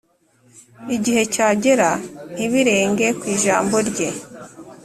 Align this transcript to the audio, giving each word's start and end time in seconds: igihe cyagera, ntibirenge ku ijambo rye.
igihe 0.95 1.21
cyagera, 1.33 1.89
ntibirenge 2.33 3.07
ku 3.19 3.23
ijambo 3.35 3.75
rye. 3.89 4.09